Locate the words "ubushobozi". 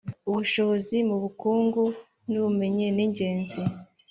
0.29-0.97